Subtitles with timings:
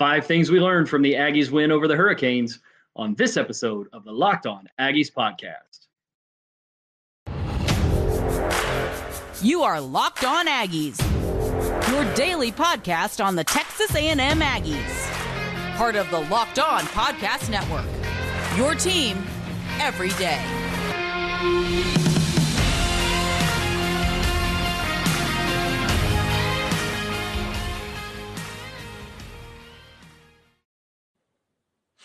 [0.00, 2.60] Five things we learned from the Aggies win over the Hurricanes
[2.96, 5.88] on this episode of the Locked On Aggies podcast.
[9.42, 10.98] You are Locked On Aggies,
[11.92, 17.84] your daily podcast on the Texas A&M Aggies, part of the Locked On Podcast Network.
[18.56, 19.22] Your team
[19.80, 20.40] every day.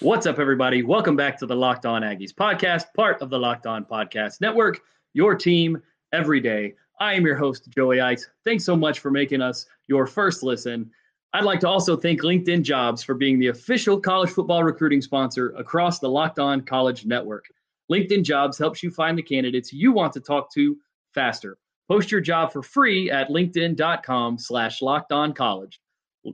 [0.01, 0.83] What's up, everybody?
[0.83, 4.81] Welcome back to the Locked On Aggies podcast, part of the Locked On Podcast Network,
[5.13, 5.81] your team
[6.11, 6.73] every day.
[6.99, 8.27] I am your host, Joey Ice.
[8.43, 10.91] Thanks so much for making us your first listen.
[11.31, 15.51] I'd like to also thank LinkedIn Jobs for being the official college football recruiting sponsor
[15.51, 17.45] across the Locked On College Network.
[17.89, 20.77] LinkedIn Jobs helps you find the candidates you want to talk to
[21.13, 21.57] faster.
[21.87, 25.79] Post your job for free at linkedin.com slash locked on college.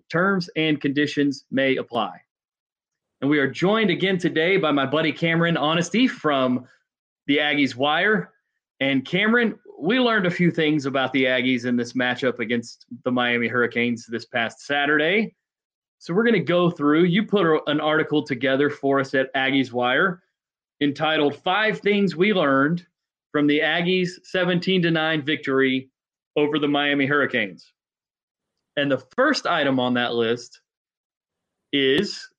[0.09, 2.21] Terms and conditions may apply.
[3.21, 6.65] And we are joined again today by my buddy Cameron Honesty from
[7.27, 8.33] the Aggies Wire.
[8.79, 13.11] And Cameron, we learned a few things about the Aggies in this matchup against the
[13.11, 15.35] Miami Hurricanes this past Saturday.
[15.99, 17.03] So we're going to go through.
[17.03, 20.23] You put an article together for us at Aggies Wire
[20.81, 22.83] entitled Five Things We Learned
[23.31, 25.91] from the Aggies 17 to 9 victory
[26.35, 27.71] over the Miami Hurricanes.
[28.77, 30.61] And the first item on that list
[31.71, 32.30] is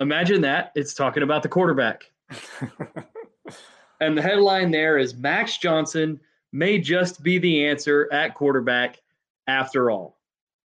[0.00, 0.72] Imagine that.
[0.74, 2.10] It's talking about the quarterback.
[4.00, 6.18] and the headline there is Max Johnson
[6.52, 9.00] may just be the answer at quarterback
[9.46, 10.18] after all.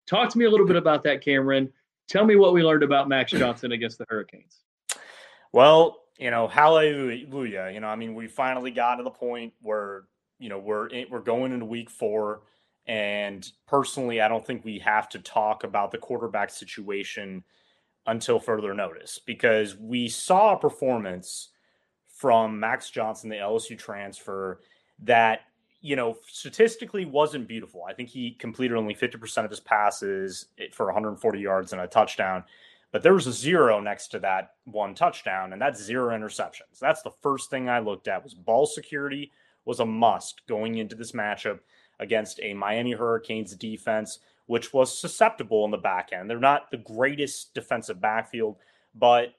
[0.08, 1.72] Talk to me a little bit about that, Cameron.
[2.08, 4.59] Tell me what we learned about Max Johnson against the Hurricanes.
[5.52, 7.72] Well, you know, hallelujah.
[7.73, 10.04] You know, I mean, we finally got to the point where,
[10.38, 12.42] you know, we're we're going into week 4
[12.86, 17.44] and personally, I don't think we have to talk about the quarterback situation
[18.07, 21.49] until further notice because we saw a performance
[22.07, 24.61] from Max Johnson, the LSU transfer,
[24.99, 25.41] that
[25.81, 27.83] you know statistically wasn't beautiful.
[27.87, 31.87] I think he completed only 50% of his passes eh, for 140 yards and a
[31.87, 32.43] touchdown.
[32.92, 36.80] But there was a zero next to that one touchdown, and that's zero interceptions.
[36.80, 39.31] That's the first thing I looked at was ball security
[39.65, 41.59] was a must going into this matchup
[41.99, 46.30] against a Miami Hurricanes defense which was susceptible in the back end.
[46.30, 48.58] They're not the greatest defensive backfield,
[48.93, 49.33] but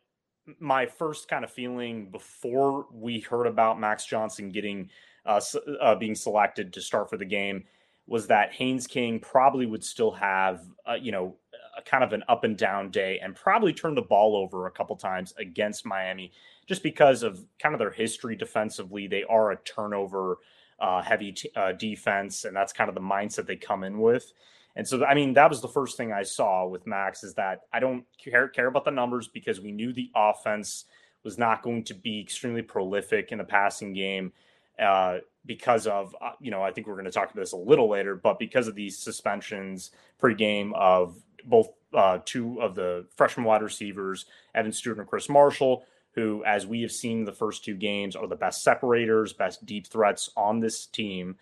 [0.59, 4.91] my first kind of feeling before we heard about Max Johnson getting
[5.27, 5.41] uh,
[5.81, 7.65] uh, being selected to start for the game
[8.07, 11.37] was that Haynes King probably would still have uh, you know
[11.77, 14.71] a kind of an up and down day and probably turn the ball over a
[14.71, 16.31] couple times against Miami
[16.67, 19.07] just because of kind of their history defensively.
[19.07, 20.39] They are a turnover
[20.79, 24.33] uh, heavy t- uh, defense, and that's kind of the mindset they come in with.
[24.77, 27.61] And so, I mean, that was the first thing I saw with Max is that
[27.73, 30.87] I don't care, care about the numbers because we knew the offense
[31.23, 34.33] was not going to be extremely prolific in the passing game
[34.79, 37.57] uh, because of, uh, you know, I think we're going to talk about this a
[37.57, 43.47] little later, but because of these suspensions pre-game of both uh, two of the freshman
[43.47, 47.75] wide receivers, Evan Stewart and Chris Marshall, who, as we have seen the first two
[47.75, 51.37] games, are the best separators, best deep threats on this team.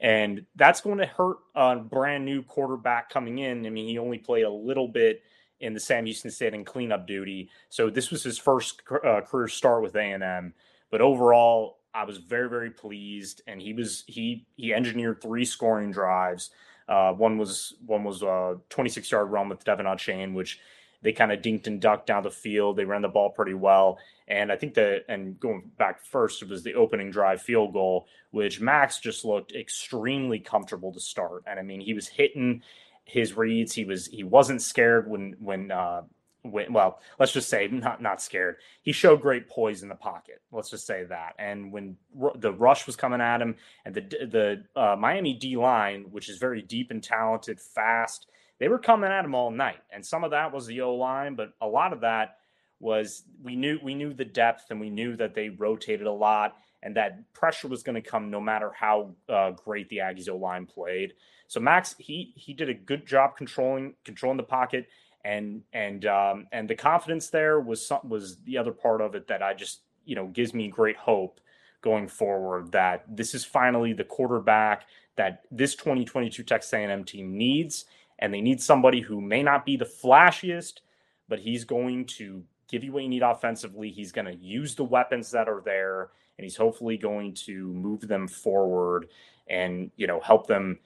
[0.00, 3.66] And that's going to hurt a brand new quarterback coming in.
[3.66, 5.22] I mean, he only played a little bit
[5.60, 7.50] in the Sam Houston State in cleanup duty.
[7.68, 10.54] So this was his first uh, career start with A&M.
[10.90, 13.42] But overall, I was very, very pleased.
[13.46, 16.50] And he was he he engineered three scoring drives.
[16.88, 20.60] Uh, one was one was a 26 yard run with De'Von Achane, which
[21.02, 22.76] they kind of dinked and ducked down the field.
[22.76, 23.98] They ran the ball pretty well.
[24.26, 28.06] And I think that, and going back first, it was the opening drive field goal,
[28.30, 31.44] which Max just looked extremely comfortable to start.
[31.46, 32.62] And I mean, he was hitting
[33.04, 33.72] his reads.
[33.72, 36.02] He was, he wasn't scared when, when, uh,
[36.42, 38.56] when, well, let's just say not not scared.
[38.82, 40.40] He showed great poise in the pocket.
[40.52, 41.34] Let's just say that.
[41.38, 45.56] And when r- the rush was coming at him, and the the uh, Miami D
[45.56, 49.80] line, which is very deep and talented, fast, they were coming at him all night.
[49.90, 52.36] And some of that was the O line, but a lot of that
[52.80, 56.56] was we knew we knew the depth and we knew that they rotated a lot
[56.82, 60.36] and that pressure was going to come no matter how uh, great the Aggies O
[60.36, 61.14] line played.
[61.48, 64.88] So Max he he did a good job controlling controlling the pocket
[65.24, 69.26] and and um, and the confidence there was some, was the other part of it
[69.26, 71.40] that I just you know gives me great hope
[71.80, 77.84] going forward that this is finally the quarterback that this 2022 Texas A&M team needs
[78.18, 80.80] and they need somebody who may not be the flashiest
[81.28, 83.90] but he's going to give you what you need offensively.
[83.90, 88.00] He's going to use the weapons that are there, and he's hopefully going to move
[88.00, 89.08] them forward
[89.48, 90.78] and you know help them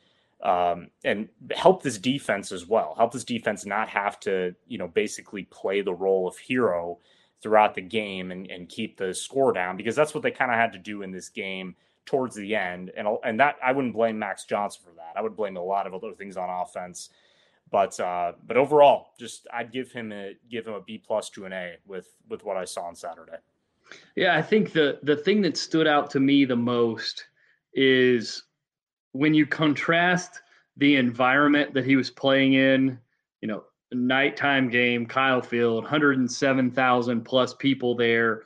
[0.42, 2.94] um, and help this defense as well.
[2.96, 6.98] Help this defense not have to, you know, basically play the role of hero
[7.40, 10.56] throughout the game and, and keep the score down because that's what they kind of
[10.56, 11.74] had to do in this game
[12.06, 12.90] towards the end.
[12.96, 15.12] And and that I wouldn't blame Max Johnson for that.
[15.16, 17.10] I would blame a lot of other things on offense.
[17.70, 21.46] But uh, but overall, just I'd give him a give him a B plus to
[21.46, 23.38] an A with with what I saw on Saturday.
[24.14, 27.24] Yeah, I think the the thing that stood out to me the most
[27.74, 28.44] is
[29.12, 30.42] when you contrast
[30.76, 32.98] the environment that he was playing in,
[33.40, 38.44] you know, nighttime game, Kyle Field, 107,000 plus people there,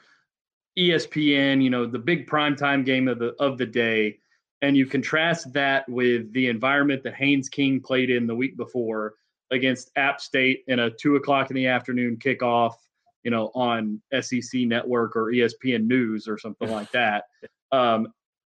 [0.78, 4.18] ESPN, you know, the big primetime game of the of the day,
[4.62, 9.14] and you contrast that with the environment that Haynes King played in the week before
[9.50, 12.74] against App State in a two o'clock in the afternoon kickoff,
[13.22, 17.24] you know, on SEC Network or ESPN News or something like that.
[17.72, 18.08] Um,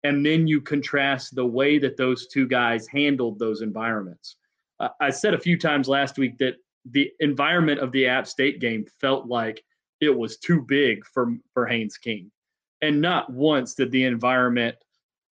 [0.05, 4.37] and then you contrast the way that those two guys handled those environments.
[4.81, 6.55] Uh, I said a few times last week that
[6.91, 9.65] the environment of the App State game felt like
[10.01, 12.31] it was too big for for Haynes King,
[12.83, 14.77] and not once did the environment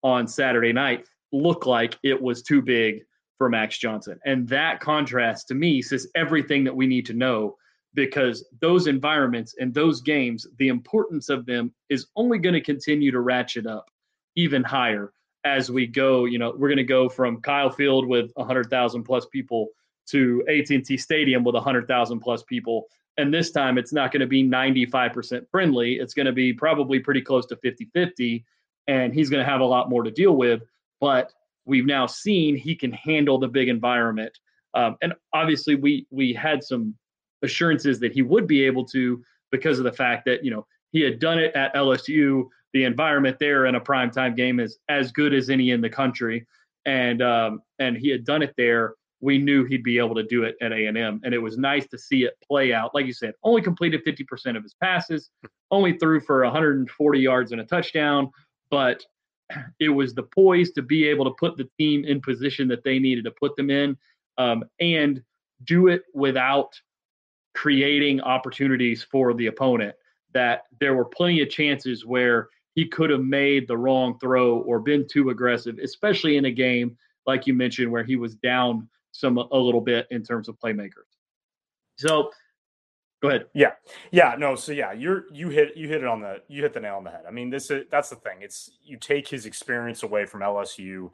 [0.03, 3.03] on Saturday night look like it was too big
[3.39, 4.19] for Max Johnson.
[4.25, 7.57] And that contrast to me says everything that we need to know
[7.95, 13.11] because those environments and those games, the importance of them is only going to continue
[13.11, 13.91] to ratchet up
[14.37, 15.13] even higher
[15.45, 16.27] as we go.
[16.27, 19.69] You know, we're going to go from Kyle Field with 100,000 plus people
[20.11, 22.87] to AT&T Stadium with 100,000 plus people.
[23.19, 25.95] And this time it's not going to be 95% friendly.
[25.95, 28.45] It's going to be probably pretty close to 50 50.
[28.89, 30.63] And he's going to have a lot more to deal with.
[31.01, 31.33] But
[31.65, 34.39] we've now seen he can handle the big environment.
[34.75, 36.95] Um, and obviously, we we had some
[37.43, 41.01] assurances that he would be able to because of the fact that you know he
[41.01, 42.45] had done it at LSU.
[42.73, 46.47] The environment there in a primetime game is as good as any in the country,
[46.85, 50.45] and um, and he had done it there we knew he'd be able to do
[50.45, 51.21] it at A&M.
[51.25, 52.95] And it was nice to see it play out.
[52.95, 55.31] Like you said, only completed 50% of his passes,
[55.71, 58.31] only threw for 140 yards and a touchdown,
[58.71, 59.05] but
[59.81, 62.99] it was the poise to be able to put the team in position that they
[62.99, 63.97] needed to put them in
[64.39, 65.23] um, and
[65.65, 66.79] do it without
[67.55, 69.95] creating opportunities for the opponent.
[70.35, 74.79] That there were plenty of chances where he could have made the wrong throw or
[74.79, 78.87] been too aggressive, especially in a game like you mentioned where he was down
[79.19, 81.09] some a little bit in terms of playmakers.
[81.97, 82.31] So
[83.23, 83.47] go ahead.
[83.55, 83.73] Yeah.
[84.11, 84.37] Yeah.
[84.39, 86.97] No, so yeah, you're you hit you hit it on the you hit the nail
[86.97, 87.23] on the head.
[87.27, 88.39] I mean, this is that's the thing.
[88.41, 91.11] It's you take his experience away from LSU.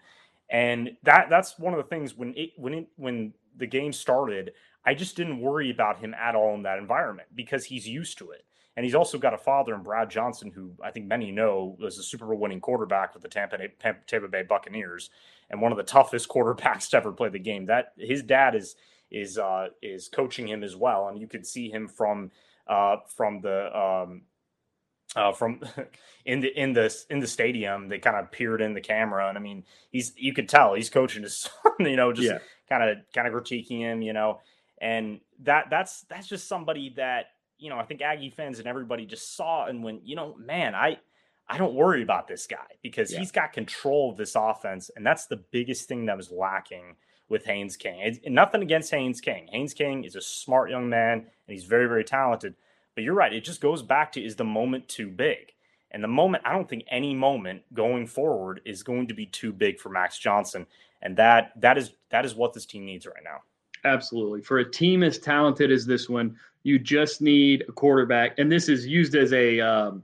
[0.50, 4.52] And that that's one of the things when it when it when the game started,
[4.84, 8.32] I just didn't worry about him at all in that environment because he's used to
[8.32, 8.44] it.
[8.76, 11.98] And he's also got a father in Brad Johnson, who I think many know was
[11.98, 13.58] a Super Bowl winning quarterback with the Tampa,
[14.06, 15.10] Tampa Bay Buccaneers
[15.50, 17.66] and one of the toughest quarterbacks to ever play the game.
[17.66, 18.74] That his dad is
[19.10, 22.30] is uh, is coaching him as well, and you could see him from
[22.66, 24.22] uh, from the um,
[25.14, 25.60] uh, from
[26.24, 27.88] in the in the in the stadium.
[27.88, 30.90] They kind of peered in the camera, and I mean, he's you could tell he's
[30.90, 31.86] coaching his son.
[31.86, 32.32] You know, just
[32.68, 34.02] kind of kind of critiquing him.
[34.02, 34.40] You know,
[34.80, 37.26] and that that's that's just somebody that
[37.62, 40.74] you know I think Aggie fans and everybody just saw and when you know, man,
[40.74, 40.98] I
[41.48, 43.18] I don't worry about this guy because yeah.
[43.18, 44.90] he's got control of this offense.
[44.96, 46.96] And that's the biggest thing that was lacking
[47.28, 48.00] with Haynes King.
[48.00, 49.48] It's, nothing against Haynes King.
[49.50, 52.54] Haynes King is a smart young man and he's very, very talented.
[52.94, 53.32] But you're right.
[53.32, 55.52] It just goes back to is the moment too big?
[55.90, 59.52] And the moment, I don't think any moment going forward is going to be too
[59.52, 60.66] big for Max Johnson.
[61.02, 63.42] And that that is that is what this team needs right now.
[63.84, 64.42] Absolutely.
[64.42, 68.38] For a team as talented as this one, you just need a quarterback.
[68.38, 70.02] And this is used as a um,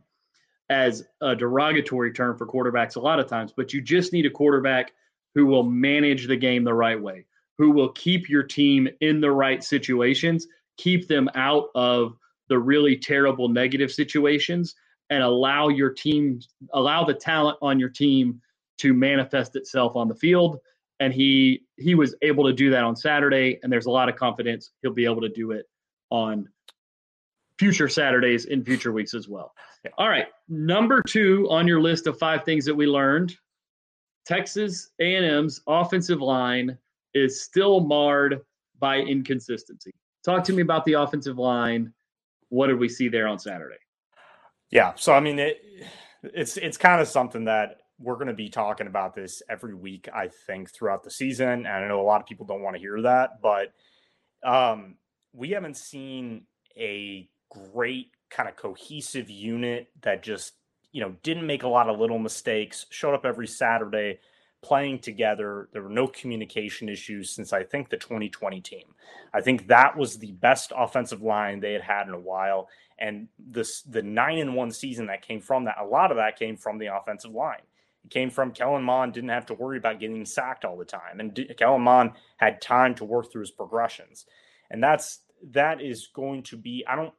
[0.70, 4.30] as a derogatory term for quarterbacks a lot of times, but you just need a
[4.30, 4.92] quarterback
[5.34, 7.24] who will manage the game the right way,
[7.56, 10.46] who will keep your team in the right situations,
[10.76, 12.16] keep them out of
[12.48, 14.74] the really terrible negative situations,
[15.10, 16.40] and allow your team,
[16.74, 18.40] allow the talent on your team
[18.78, 20.58] to manifest itself on the field.
[21.00, 24.16] And he he was able to do that on Saturday, and there's a lot of
[24.16, 25.66] confidence he'll be able to do it
[26.10, 26.48] on
[27.58, 29.52] future Saturdays in future weeks as well.
[29.96, 33.36] All right, number two on your list of five things that we learned:
[34.26, 36.76] Texas A&M's offensive line
[37.14, 38.40] is still marred
[38.78, 39.92] by inconsistency.
[40.24, 41.92] Talk to me about the offensive line.
[42.48, 43.78] What did we see there on Saturday?
[44.70, 45.62] Yeah, so I mean it,
[46.22, 50.08] it's it's kind of something that we're going to be talking about this every week,
[50.14, 51.48] I think, throughout the season.
[51.48, 53.72] And I know a lot of people don't want to hear that, but
[54.44, 54.96] um,
[55.32, 56.42] we haven't seen
[56.76, 60.54] a great kind of cohesive unit that just
[60.92, 64.18] you know didn't make a lot of little mistakes showed up every saturday
[64.62, 65.68] playing together.
[65.72, 68.94] There were no communication issues since I think the 2020 team.
[69.32, 72.68] I think that was the best offensive line they had had in a while.
[72.98, 76.38] And this the nine and one season that came from that, a lot of that
[76.38, 77.62] came from the offensive line.
[78.04, 81.20] It came from Kellen Mond didn't have to worry about getting sacked all the time,
[81.20, 84.26] and D- Kellen Mond had time to work through his progressions,
[84.70, 85.20] and that's
[85.50, 86.84] that is going to be.
[86.86, 87.12] I don't.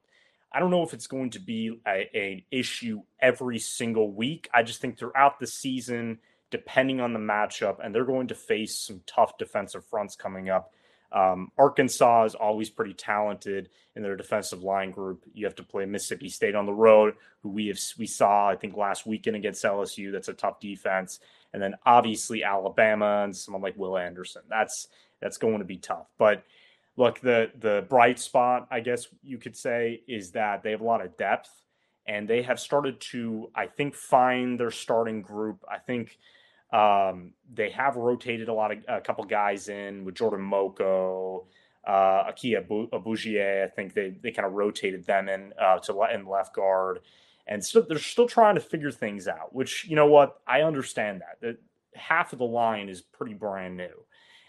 [0.51, 4.50] I don't know if it's going to be a, a issue every single week.
[4.51, 6.18] I just think throughout the season,
[6.50, 10.74] depending on the matchup, and they're going to face some tough defensive fronts coming up.
[11.12, 15.24] Um, Arkansas is always pretty talented in their defensive line group.
[15.34, 18.56] You have to play Mississippi State on the road, who we have we saw I
[18.56, 20.12] think last weekend against LSU.
[20.12, 21.20] That's a tough defense,
[21.53, 24.44] and then obviously Alabama and someone like Will Anderson.
[24.50, 24.88] That's
[25.20, 26.08] that's going to be tough.
[26.18, 26.44] But
[27.00, 30.84] look, the the bright spot, I guess you could say, is that they have a
[30.84, 31.50] lot of depth,
[32.06, 35.63] and they have started to I think find their starting group.
[35.72, 36.18] I think
[36.74, 41.46] um, they have rotated a lot of a couple guys in with Jordan Moko,
[41.88, 43.63] uh, Aki Ogunbiyi.
[43.63, 47.00] I think they they kind of rotated them in uh, to in left guard,
[47.48, 49.56] and still they're still trying to figure things out.
[49.56, 51.58] Which you know what I understand that that
[51.96, 54.03] half of the line is pretty brand new,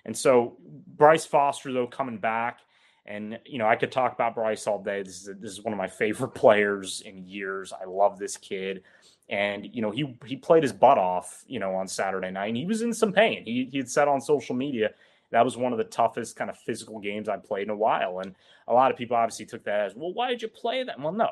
[0.05, 0.57] and so
[0.97, 2.61] Bryce Foster though coming back.
[3.07, 5.03] And you know, I could talk about Bryce all day.
[5.03, 7.73] This is a, this is one of my favorite players in years.
[7.73, 8.83] I love this kid
[9.31, 12.57] and you know he he played his butt off you know on Saturday night and
[12.57, 13.45] he was in some pain.
[13.45, 14.91] He he had said on social media
[15.31, 18.19] that was one of the toughest kind of physical games I played in a while,
[18.19, 18.35] and
[18.67, 20.13] a lot of people obviously took that as well.
[20.13, 20.99] Why did you play that?
[20.99, 21.31] Well, no,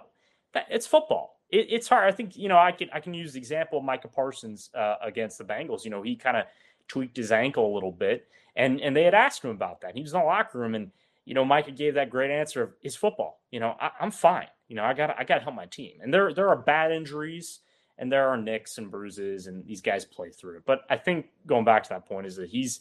[0.54, 1.40] that, it's football.
[1.50, 2.06] It, it's hard.
[2.06, 4.96] I think you know I can I can use the example of Micah Parsons uh,
[5.02, 5.84] against the Bengals.
[5.84, 6.44] You know he kind of
[6.87, 9.94] tweaked his ankle a little bit, and and they had asked him about that.
[9.94, 10.90] He was in the locker room, and
[11.24, 13.40] you know Micah gave that great answer of it's football.
[13.50, 14.48] You know I, I'm fine.
[14.68, 16.92] You know I got I got to help my team, and there there are bad
[16.92, 17.60] injuries
[17.98, 20.62] and there are nicks and bruises, and these guys play through it.
[20.64, 22.80] But I think going back to that point is that he's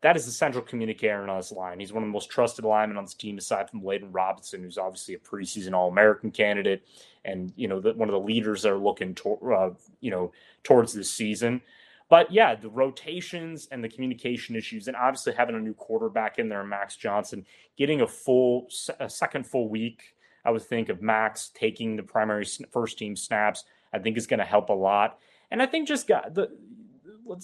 [0.00, 1.80] that is the central communicator on this line.
[1.80, 4.78] He's one of the most trusted linemen on this team, aside from Layden Robinson, who's
[4.78, 6.82] obviously a preseason All American candidate,
[7.24, 9.70] and you know the, one of the leaders that are looking to, uh,
[10.00, 10.32] you know
[10.64, 11.60] towards this season.
[12.08, 16.48] But yeah, the rotations and the communication issues, and obviously having a new quarterback in
[16.48, 17.44] there, Max Johnson,
[17.76, 22.46] getting a full a second full week, I would think of Max taking the primary
[22.70, 25.18] first team snaps I think is going to help a lot.
[25.50, 26.50] And I think just got the,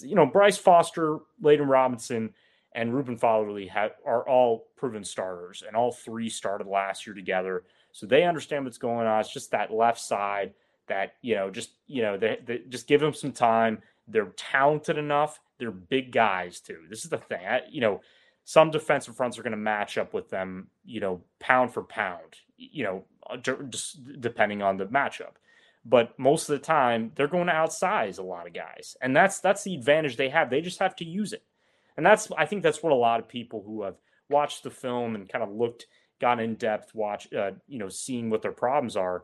[0.01, 2.33] you know, Bryce Foster, Layden Robinson,
[2.73, 7.63] and Reuben Fatheree have, are all proven starters, and all three started last year together.
[7.91, 9.21] So they understand what's going on.
[9.21, 10.53] It's just that left side
[10.87, 13.81] that, you know, just, you know, they, they just give them some time.
[14.07, 15.39] They're talented enough.
[15.57, 16.79] They're big guys, too.
[16.89, 17.45] This is the thing.
[17.47, 18.01] I, you know,
[18.43, 22.35] some defensive fronts are going to match up with them, you know, pound for pound,
[22.57, 23.03] you know,
[23.41, 25.33] just depending on the matchup
[25.85, 29.39] but most of the time they're going to outsize a lot of guys and that's
[29.39, 31.43] that's the advantage they have they just have to use it
[31.95, 33.95] and that's i think that's what a lot of people who have
[34.29, 35.85] watched the film and kind of looked
[36.19, 39.23] got in depth watch uh, you know seeing what their problems are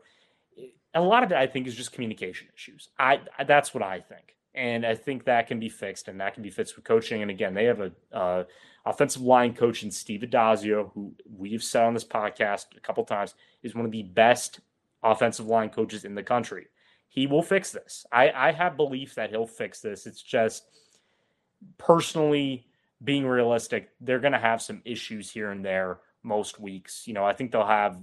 [0.94, 4.36] a lot of it i think is just communication issues i that's what i think
[4.54, 7.30] and i think that can be fixed and that can be fixed with coaching and
[7.30, 8.44] again they have a uh,
[8.86, 13.34] offensive line coach in steve Addazio, who we've said on this podcast a couple times
[13.62, 14.60] is one of the best
[15.02, 16.66] offensive line coaches in the country.
[17.08, 18.06] He will fix this.
[18.12, 20.06] I, I have belief that he'll fix this.
[20.06, 20.64] It's just
[21.78, 22.66] personally
[23.02, 27.06] being realistic, they're going to have some issues here and there most weeks.
[27.06, 28.00] You know, I think they'll have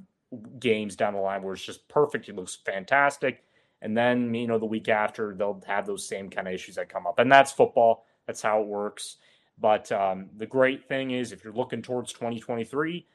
[0.60, 2.26] games down the line where it's just perfect.
[2.26, 3.44] He looks fantastic.
[3.82, 6.90] And then, you know, the week after, they'll have those same kind of issues that
[6.90, 7.20] come up.
[7.20, 8.06] And that's football.
[8.28, 9.18] That's how it works.
[9.60, 13.06] But um, the great thing is, if you're looking towards 2023,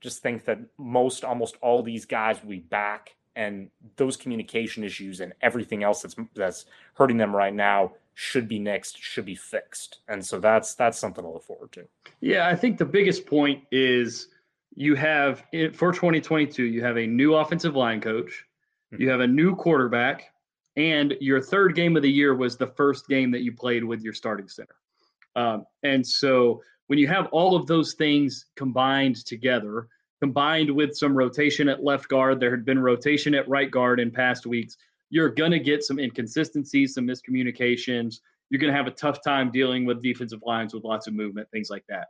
[0.00, 5.20] just think that most, almost all these guys will be back and those communication issues
[5.20, 10.00] and everything else that's that's hurting them right now should be next should be fixed
[10.06, 11.82] and so that's that's something to look forward to
[12.20, 14.28] yeah i think the biggest point is
[14.74, 18.46] you have for 2022 you have a new offensive line coach.
[18.98, 20.32] You have a new quarterback
[20.76, 24.02] and your third game of the year was the first game that you played with
[24.02, 24.76] your starting center
[25.36, 29.88] um, and so when you have all of those things combined together
[30.22, 32.38] combined with some rotation at left guard.
[32.38, 34.76] There had been rotation at right guard in past weeks.
[35.10, 38.20] You're going to get some inconsistencies, some miscommunications.
[38.48, 41.50] You're going to have a tough time dealing with defensive lines with lots of movement,
[41.50, 42.06] things like that.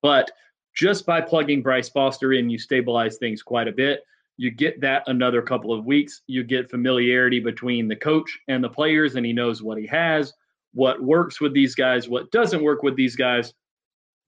[0.00, 0.30] But
[0.76, 4.04] just by plugging Bryce Foster in, you stabilize things quite a bit.
[4.38, 6.22] You get that another couple of weeks.
[6.26, 10.32] You get familiarity between the coach and the players, and he knows what he has,
[10.74, 13.54] what works with these guys, what doesn't work with these guys.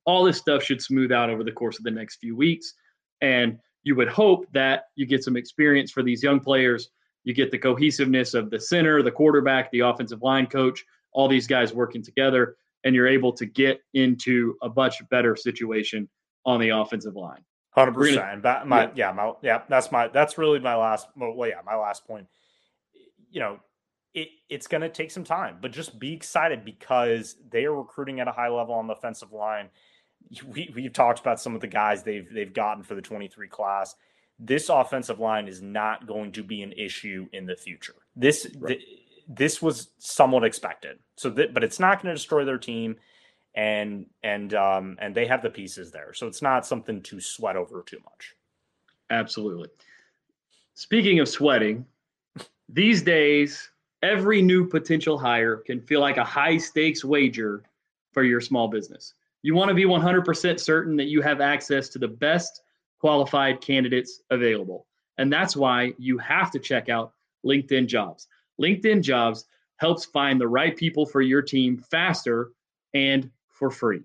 [0.06, 2.72] All this stuff should smooth out over the course of the next few weeks.
[3.20, 6.88] And you would hope that you get some experience for these young players.
[7.24, 11.46] You get the cohesiveness of the center, the quarterback, the offensive line coach, all these
[11.46, 12.56] guys working together.
[12.84, 16.08] and you're able to get into a much better situation
[16.46, 17.44] on the offensive line.
[17.78, 18.42] Hundred percent.
[18.66, 18.90] My yeah.
[18.94, 21.08] yeah, my yeah, that's my that's really my last.
[21.16, 22.26] Well, yeah, my last point.
[23.30, 23.60] You know,
[24.14, 28.20] it it's going to take some time, but just be excited because they are recruiting
[28.20, 29.68] at a high level on the offensive line.
[30.46, 33.94] We we've talked about some of the guys they've they've gotten for the 23 class.
[34.38, 37.94] This offensive line is not going to be an issue in the future.
[38.14, 38.78] This right.
[39.26, 40.98] this was somewhat expected.
[41.16, 42.96] So, that, but it's not going to destroy their team,
[43.58, 46.14] and and um and they have the pieces there.
[46.14, 48.36] So it's not something to sweat over too much.
[49.10, 49.68] Absolutely.
[50.74, 51.84] Speaking of sweating,
[52.68, 53.68] these days
[54.02, 57.64] every new potential hire can feel like a high stakes wager
[58.12, 59.14] for your small business.
[59.42, 62.62] You want to be 100% certain that you have access to the best
[63.00, 64.86] qualified candidates available.
[65.18, 67.12] And that's why you have to check out
[67.44, 68.28] LinkedIn Jobs.
[68.60, 69.46] LinkedIn Jobs
[69.78, 72.52] helps find the right people for your team faster
[72.94, 74.02] and for free.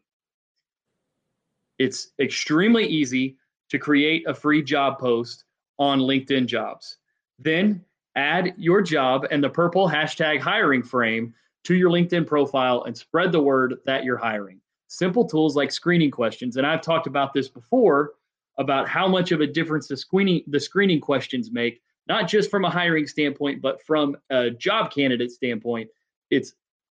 [1.79, 3.37] It's extremely easy
[3.69, 5.45] to create a free job post
[5.79, 6.97] on LinkedIn Jobs.
[7.39, 7.83] Then
[8.15, 11.33] add your job and the purple hashtag hiring frame
[11.63, 14.59] to your LinkedIn profile and spread the word that you're hiring.
[14.87, 16.57] Simple tools like screening questions.
[16.57, 18.11] And I've talked about this before
[18.59, 22.65] about how much of a difference the screening the screening questions make, not just from
[22.65, 25.89] a hiring standpoint, but from a job candidate standpoint.
[26.29, 26.53] It's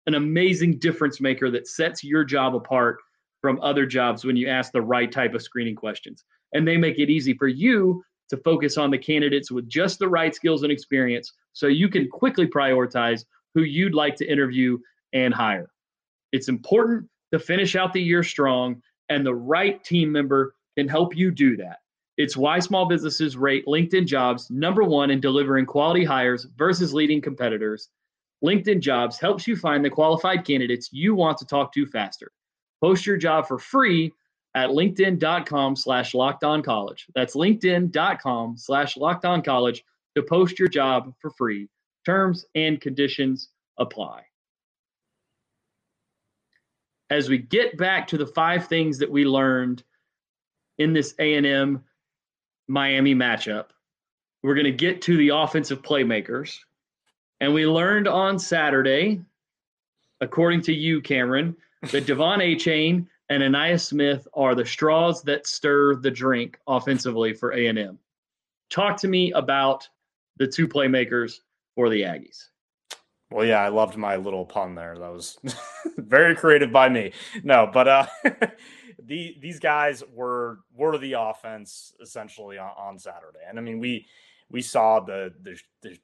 [0.09, 2.97] an amazing difference maker that sets your job apart
[3.43, 6.25] from other jobs when you ask the right type of screening questions.
[6.55, 10.09] And they make it easy for you to focus on the candidates with just the
[10.09, 14.79] right skills and experience so you can quickly prioritize who you'd like to interview
[15.13, 15.69] and hire.
[16.33, 21.15] It's important to finish out the year strong, and the right team member can help
[21.15, 21.81] you do that.
[22.17, 27.21] It's why small businesses rate LinkedIn jobs number one in delivering quality hires versus leading
[27.21, 27.91] competitors.
[28.45, 32.31] LinkedIn jobs helps you find the qualified candidates you want to talk to faster.
[32.81, 34.13] Post your job for free
[34.55, 37.07] at linkedin.com slash college.
[37.15, 38.97] That's linkedin.com slash
[39.45, 39.85] college
[40.17, 41.69] to post your job for free.
[42.07, 44.23] Terms and conditions apply.
[47.11, 49.83] As we get back to the five things that we learned
[50.79, 51.83] in this A&M
[52.69, 53.67] Miami matchup,
[54.43, 56.59] we're going to get to the offensive playmakers.
[57.41, 59.21] And we learned on Saturday,
[60.21, 61.57] according to you, Cameron,
[61.93, 67.53] that De'Von Achane and Ainias Smith are the straws that stir the drink offensively for
[67.53, 67.99] A&M.
[68.71, 69.89] Talk to me about
[70.39, 71.41] the two playmakers
[71.75, 72.47] for the Aggies.
[73.31, 74.97] Well, yeah, I loved my little pun there.
[74.99, 75.39] That was
[75.99, 77.13] very creative by me.
[77.43, 78.07] No, but uh,
[79.05, 84.07] the these guys were were the offense essentially on, on Saturday, and I mean we
[84.51, 85.99] we saw the the, the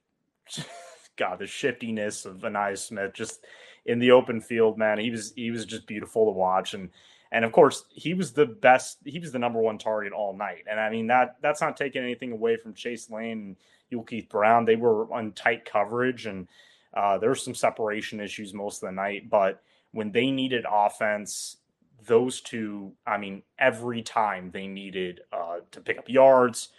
[1.17, 3.45] God the shiftiness of Ainias Smith just
[3.85, 4.77] in the open field.
[4.77, 6.89] Man, he was he was just beautiful to watch, and
[7.31, 8.99] and of course, he was the best.
[9.03, 10.65] He was the number one target all night.
[10.69, 13.55] And I mean that that's not taking anything away from Chase Lane
[13.91, 14.65] and Keith Brown.
[14.65, 16.47] They were on tight coverage, and
[16.93, 19.29] uh, there were some separation issues most of the night.
[19.29, 21.57] But when they needed offense,
[22.05, 26.69] those two, I mean, every time they needed uh, to pick up yards,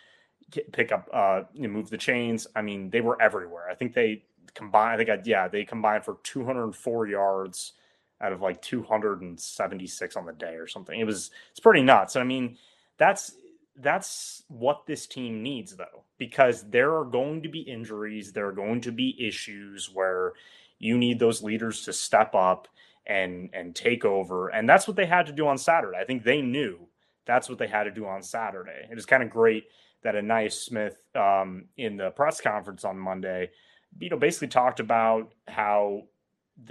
[0.73, 2.47] pick up, uh, move the chains.
[2.55, 3.69] I mean, they were everywhere.
[3.71, 4.95] I think they combined.
[4.95, 7.73] I think I, yeah, they combined for 204 yards
[8.21, 10.99] out of like 276 on the day or something.
[10.99, 12.17] It was it's pretty nuts.
[12.17, 12.57] And I mean,
[12.99, 13.33] that's
[13.77, 18.53] that's what this team needs though, because there are going to be injuries, there are
[18.53, 20.33] going to be issues where
[20.79, 22.69] you need those leaders to step up
[23.07, 24.49] and and take over.
[24.49, 25.99] And that's what they had to do on Saturday.
[25.99, 26.89] I think they knew
[27.27, 28.87] that's what they had to do on Saturday.
[28.91, 29.65] It was kind of great
[30.03, 33.51] that Ainias Smith um, in the press conference on Monday,
[33.99, 36.03] you know, basically talked about how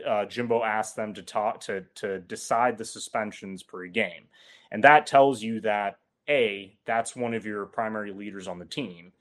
[0.05, 4.27] uh, Jimbo asked them to talk to to decide the suspensions per game,
[4.71, 9.11] and that tells you that a that's one of your primary leaders on the team.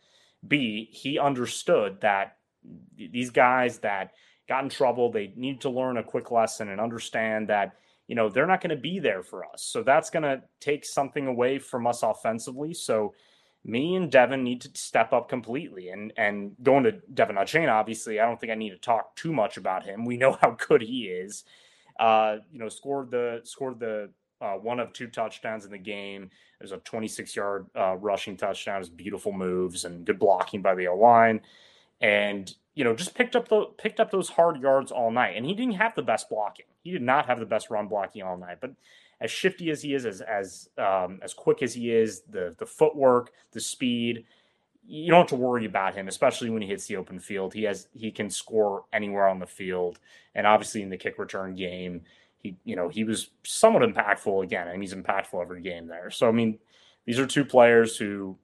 [0.46, 2.36] B he understood that
[2.96, 4.12] these guys that
[4.48, 8.28] got in trouble they need to learn a quick lesson and understand that you know
[8.28, 9.62] they're not going to be there for us.
[9.62, 12.74] So that's going to take something away from us offensively.
[12.74, 13.14] So
[13.64, 15.88] me and De'Von need to step up completely.
[15.88, 19.32] And and going to De'Von Achane, obviously, I don't think I need to talk too
[19.32, 20.04] much about him.
[20.04, 21.44] We know how good he is.
[21.98, 26.30] Uh, you know, scored the scored the uh, one of two touchdowns in the game.
[26.58, 28.80] There's a 26 yard uh, rushing touchdown.
[28.80, 31.40] His beautiful moves and good blocking by the O line,
[32.00, 35.36] and you know just picked up the picked up those hard yards all night.
[35.36, 36.66] And he didn't have the best blocking.
[36.82, 38.72] He did not have the best run blocking all night, but
[39.20, 42.66] as shifty as he is, as as um, as quick as he is, the the
[42.66, 44.24] footwork, the speed,
[44.86, 47.54] you don't have to worry about him, especially when he hits the open field.
[47.54, 49.98] He has he can score anywhere on the field,
[50.34, 52.02] and obviously in the kick return game,
[52.38, 56.10] he, you know, he was somewhat impactful again, and he's impactful every game there.
[56.10, 56.58] So I mean,
[57.06, 58.36] these are two players who,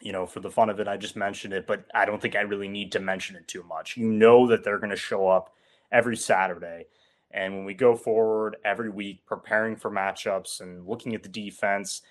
[0.00, 2.34] you know, for the fun of it, I just mentioned it, but I don't think
[2.34, 3.96] I really need to mention it too much.
[3.96, 5.54] You know that they're going to show up
[5.92, 6.86] every Saturday.
[7.32, 12.02] And when we go forward every week, preparing for matchups and looking at the defense,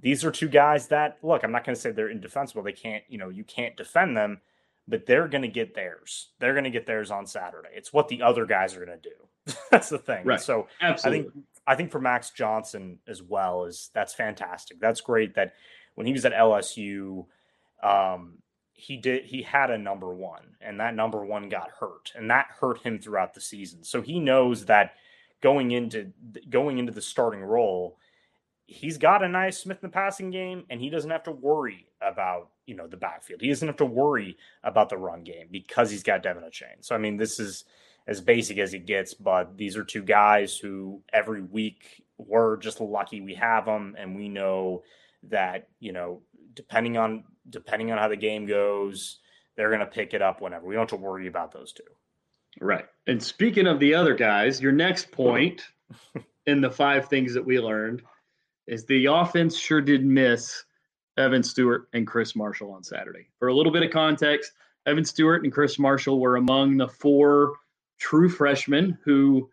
[0.00, 2.62] these are two guys that look, I'm not going to say they're indefensible.
[2.62, 4.40] They can't, you know, you can't defend them,
[4.86, 6.28] but they're going to get theirs.
[6.38, 7.70] They're going to get theirs on Saturday.
[7.74, 9.54] It's what the other guys are going to do.
[9.70, 10.24] that's the thing.
[10.24, 10.40] Right.
[10.40, 11.18] So Absolutely.
[11.18, 14.80] I think I think for Max Johnson as well is that's fantastic.
[14.80, 15.54] That's great that
[15.96, 17.26] when he was at LSU,
[17.82, 18.38] um,
[18.78, 22.46] he did he had a number one, and that number one got hurt, and that
[22.60, 23.82] hurt him throughout the season.
[23.82, 24.92] So he knows that
[25.40, 26.12] going into
[26.48, 27.98] going into the starting role,
[28.66, 32.50] he's got Ainias Smith in the passing game, and he doesn't have to worry about
[32.66, 33.40] you know the backfield.
[33.40, 36.82] He doesn't have to worry about the run game because he's got De'Von Achane.
[36.82, 37.64] So I mean, this is
[38.06, 42.80] as basic as it gets, but these are two guys who every week we're just
[42.80, 44.84] lucky we have them, and we know
[45.24, 46.22] that you know
[46.54, 49.18] depending on depending on how the game goes,
[49.56, 50.66] they're going to pick it up whenever.
[50.66, 51.84] We don't have to worry about those two.
[52.60, 52.86] Right.
[53.06, 55.62] And speaking of the other guys, your next point
[56.46, 58.02] in the five things that we learned
[58.66, 60.64] is the offense sure did miss
[61.16, 63.28] Evan Stewart and Chris Marshall on Saturday.
[63.38, 64.52] For a little bit of context,
[64.86, 67.54] Evan Stewart and Chris Marshall were among the four
[67.98, 69.50] true freshmen who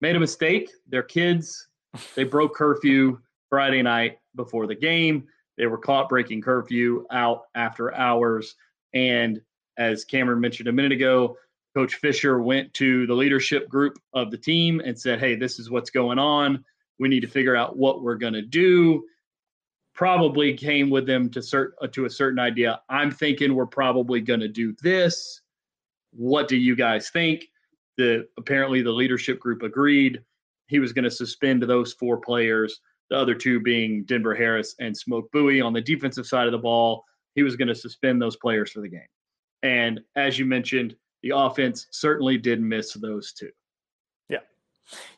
[0.00, 0.70] made a mistake.
[0.88, 1.68] They're kids.
[2.14, 5.28] They broke curfew Friday night before the game.
[5.60, 8.54] They were caught breaking curfew out after hours.
[8.94, 9.42] And
[9.76, 11.36] as Cameron mentioned a minute ago,
[11.76, 15.68] Coach Fisher went to the leadership group of the team and said, Hey, this is
[15.68, 16.64] what's going on.
[16.98, 19.04] We need to figure out what we're going to do.
[19.94, 22.80] Probably came with them to, cert- uh, to a certain idea.
[22.88, 25.42] I'm thinking we're probably going to do this.
[26.12, 27.44] What do you guys think?
[27.98, 30.22] The apparently the leadership group agreed.
[30.68, 34.96] He was going to suspend those four players the other two being Denver Harris and
[34.96, 37.04] Smoke Bowie on the defensive side of the ball.
[37.34, 39.02] He was going to suspend those players for the game.
[39.62, 43.50] And as you mentioned, the offense certainly did miss those two.
[44.28, 44.38] Yeah.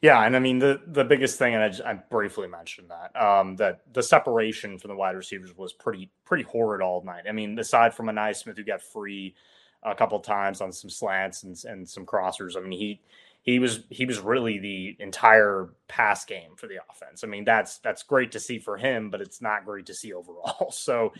[0.00, 0.24] Yeah.
[0.24, 3.57] And I mean, the, the biggest thing, and I, just, I briefly mentioned that, um,
[3.57, 7.24] that the separation from the wide receivers was pretty, pretty horrid all night.
[7.28, 9.35] I mean, aside from Ainias Smith, who got free
[9.85, 13.00] a couple times on some slants and, and some crossers, I mean, he,
[13.42, 17.24] he was he was really the entire pass game for the offense.
[17.24, 20.12] I mean, that's that's great to see for him, but it's not great to see
[20.12, 20.72] overall.
[20.83, 21.12] So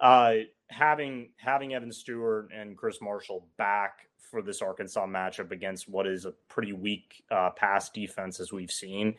[0.00, 0.34] uh,
[0.68, 6.24] having having Evan Stewart and Chris Marshall back for this Arkansas matchup against what is
[6.24, 9.14] a pretty weak uh, pass defense as we've seen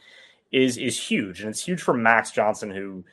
[0.51, 3.03] is is huge, and it's huge for Max Johnson who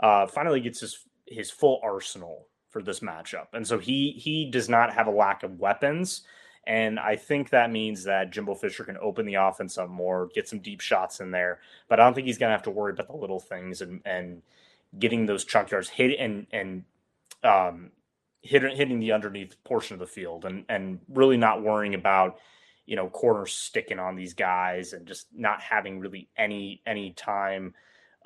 [0.00, 4.68] uh, finally gets his his full arsenal for this matchup, and so he he does
[4.68, 6.22] not have a lack of weapons.
[6.66, 10.48] And I think that means that Jimbo Fisher can open the offense up more, get
[10.48, 11.60] some deep shots in there.
[11.88, 14.02] But I don't think he's going to have to worry about the little things and,
[14.04, 14.42] and
[14.98, 16.84] getting those chunk yards hit and, and,
[17.42, 17.90] um,
[18.42, 22.38] hit, hitting the underneath portion of the field and, and really not worrying about,
[22.86, 27.74] you know, corners sticking on these guys and just not having really any, any time,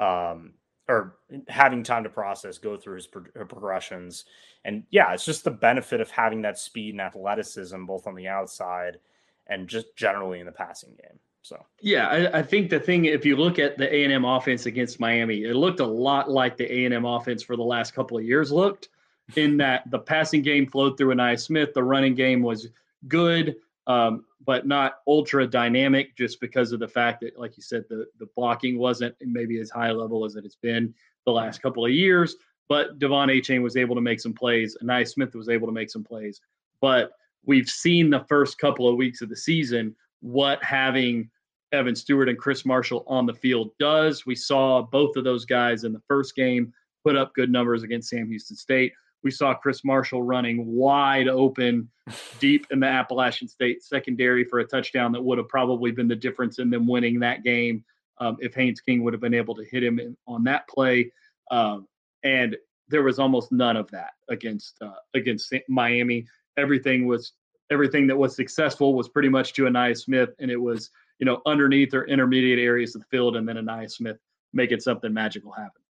[0.00, 0.54] um,
[0.88, 1.16] or
[1.48, 4.24] having time to process, go through his pro- uh, progressions.
[4.64, 8.28] And yeah, it's just the benefit of having that speed and athleticism both on the
[8.28, 8.98] outside
[9.46, 11.18] and just generally in the passing game.
[11.42, 14.24] So yeah, I, I think the thing if you look at the A and M
[14.24, 17.62] offense against Miami, it looked a lot like the A and M offense for the
[17.62, 18.88] last couple of years looked.
[19.36, 22.68] In that the passing game flowed through Ainias Smith, the running game was
[23.08, 27.84] good, um, but not ultra dynamic, just because of the fact that, like you said,
[27.88, 30.94] the the blocking wasn't maybe as high level as it has been
[31.26, 32.36] the last couple of years.
[32.68, 34.76] But De'Von Achane was able to make some plays.
[34.82, 36.40] Ainias Smith was able to make some plays.
[36.80, 37.12] But
[37.44, 41.30] we've seen the first couple of weeks of the season what having
[41.72, 44.24] Evan Stewart and Chris Marshall on the field does.
[44.24, 46.72] We saw both of those guys in the first game
[47.04, 48.92] put up good numbers against Sam Houston State.
[49.24, 51.90] We saw Chris Marshall running wide open
[52.38, 56.14] deep in the Appalachian State secondary for a touchdown that would have probably been the
[56.14, 57.84] difference in them winning that game
[58.18, 61.10] um, if Haynes King would have been able to hit him in, on that play.
[61.50, 61.88] Um,
[62.22, 62.56] and
[62.88, 66.26] there was almost none of that against uh, against Miami.
[66.56, 67.32] Everything was
[67.70, 71.40] everything that was successful was pretty much to Ainias Smith, and it was you know
[71.46, 74.18] underneath or intermediate areas of the field, and then Ainias Smith
[74.52, 75.82] making something magical happen.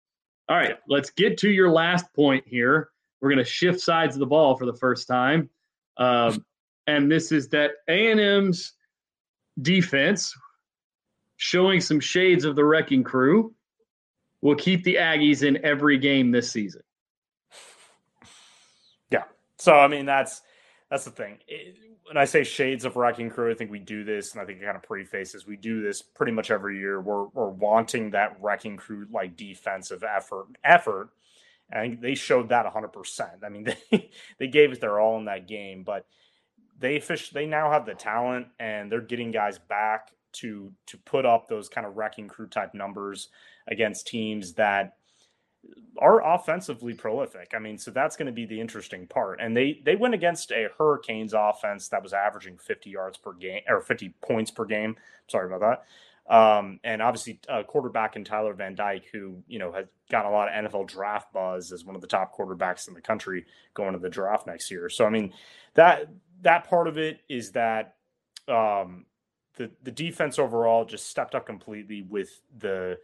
[0.47, 2.89] All right, let's get to your last point here.
[3.25, 5.49] We're going to shift sides of the ball for the first time,
[5.97, 6.45] um,
[6.85, 8.73] and this is that A and M's
[9.59, 10.31] defense
[11.37, 13.51] showing some shades of the wrecking crew
[14.41, 16.83] will keep the Aggies in every game this season.
[19.09, 19.23] Yeah.
[19.57, 20.43] So I mean that's
[20.91, 21.39] that's the thing.
[21.47, 24.45] It, when I say shades of wrecking crew, I think we do this, and I
[24.45, 27.01] think it kind of prefaces we do this pretty much every year.
[27.01, 31.09] We're we're wanting that wrecking crew like defensive effort effort.
[31.71, 33.43] And they showed that 100%.
[33.43, 36.05] I mean, they, they gave it their all in that game, but
[36.77, 41.25] they fish they now have the talent and they're getting guys back to to put
[41.25, 43.29] up those kind of wrecking crew type numbers
[43.67, 44.97] against teams that
[45.97, 47.53] are offensively prolific.
[47.55, 49.39] I mean, so that's going to be the interesting part.
[49.41, 53.61] And they they went against a Hurricanes offense that was averaging 50 yards per game
[53.67, 54.97] or 50 points per game.
[55.27, 55.85] Sorry about that.
[56.27, 60.33] Um, and obviously, uh, quarterback in Tyler Van Dyke, who you know has gotten a
[60.33, 63.93] lot of NFL draft buzz as one of the top quarterbacks in the country going
[63.93, 64.89] to the draft next year.
[64.89, 65.33] So I mean,
[65.75, 66.09] that
[66.41, 67.95] that part of it is that
[68.47, 69.05] um,
[69.57, 72.97] the the defense overall just stepped up completely with the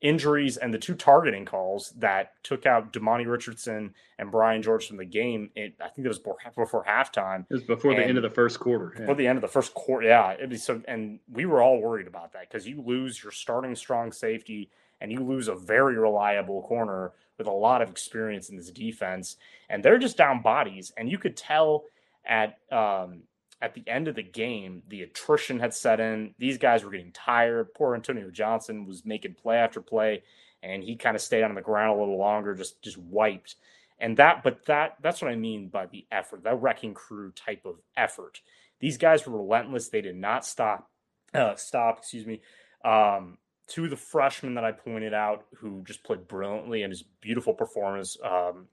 [0.00, 4.96] injuries and the two targeting calls that took out Demani Richardson and Brian George from
[4.96, 5.50] the game.
[5.54, 7.44] It, I think it was before, before halftime.
[7.50, 8.92] It was before the end of the first quarter.
[8.94, 9.00] Yeah.
[9.00, 10.46] Before the end of the first quarter, yeah.
[10.46, 14.12] Was so, and we were all worried about that because you lose your starting strong
[14.12, 18.70] safety and you lose a very reliable corner with a lot of experience in this
[18.70, 19.36] defense,
[19.70, 21.84] and they're just down bodies, and you could tell
[22.26, 23.22] at um,
[23.62, 26.34] at the end of the game, the attrition had set in.
[26.38, 27.74] These guys were getting tired.
[27.74, 30.22] Poor Antonio Johnson was making play after play,
[30.62, 33.56] and he kind of stayed on the ground a little longer, just just wiped.
[33.98, 37.66] And that, but that that's what I mean by the effort, that wrecking crew type
[37.66, 38.40] of effort.
[38.80, 39.88] These guys were relentless.
[39.88, 40.90] They did not stop.
[41.34, 41.98] Uh, stop.
[41.98, 42.40] Excuse me.
[42.84, 43.36] Um,
[43.76, 48.66] the freshmen that I pointed out who just played brilliantly and his beautiful performance um,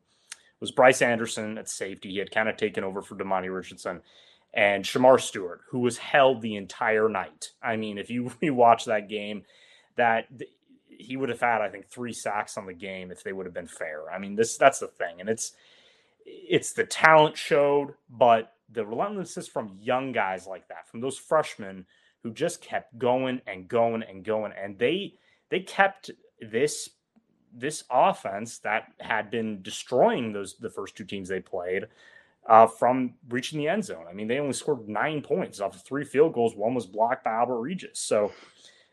[0.59, 2.09] was Bryce Anderson at safety.
[2.09, 4.01] He had kind of taken over for Demani Richardson
[4.53, 7.51] and Shemar Stewart, who was held the entire night.
[7.61, 9.43] I mean, if you rewatch that game,
[9.95, 10.27] that
[10.87, 13.53] he would have had, I think, three sacks on the game if they would have
[13.53, 14.11] been fair.
[14.11, 15.53] I mean, this that's the thing, and it's
[16.25, 21.85] it's the talent showed, but the relentlessness from young guys like that, from those freshmen
[22.23, 25.13] who just kept going and going and going, and they
[25.49, 26.89] they kept this
[27.53, 31.87] this offense that had been destroying those the first two teams they played
[32.47, 34.05] uh, from reaching the end zone.
[34.09, 36.55] I mean, they only scored nine points off of three field goals.
[36.55, 37.99] One was blocked by Albert Regis.
[37.99, 38.31] So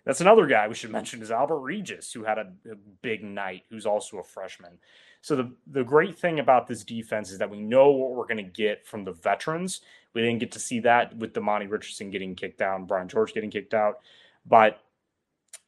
[0.04, 3.62] that's another guy we should mention is Albert Regis, who had a, a big night,
[3.70, 4.78] who's also a freshman.
[5.20, 8.36] So the the great thing about this defense is that we know what we're going
[8.36, 9.80] to get from the veterans.
[10.12, 13.50] We didn't get to see that with Demani Richardson getting kicked out Brian George getting
[13.50, 14.00] kicked out,
[14.44, 14.80] but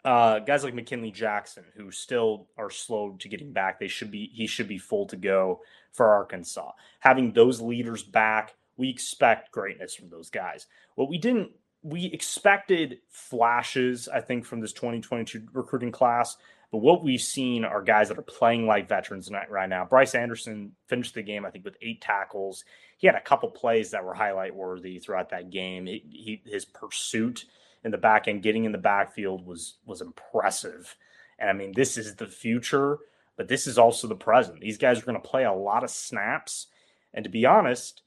[0.06, 4.30] uh, guys like McKinley Jackson, who still are slow to getting back, they should be
[4.32, 5.60] he should be full to go
[5.92, 6.70] for Arkansas.
[7.00, 10.66] Having those leaders back, we expect greatness from those guys.
[10.94, 11.50] What we didn't,
[11.82, 16.36] we expected flashes, I think, from this 2022 recruiting class.
[16.70, 19.84] But what we've seen are guys that are playing like veterans right now.
[19.84, 22.64] Bryce Anderson finished the game, I think, with eight tackles.
[22.96, 25.86] He had a couple plays that were highlight worthy throughout that game.
[25.86, 27.44] He, he, his pursuit
[27.86, 30.94] in the back end, getting in the backfield was was impressive.
[31.38, 32.98] And I mean, this is the future
[33.36, 34.60] but this is also the present.
[34.60, 36.68] These guys are going to play a lot of snaps.
[37.12, 38.02] And to be honest,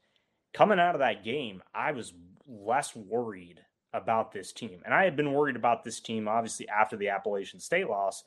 [0.54, 2.14] coming out of that game, I was
[2.48, 3.62] less worried
[3.94, 4.82] about this team.
[4.86, 8.24] And I had been worried about this team obviously after the Appalachian State loss,